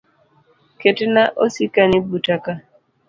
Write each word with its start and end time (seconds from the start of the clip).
Ketna 0.79 1.23
osikani 1.43 1.97
buta 2.07 2.37
ka. 2.43 2.53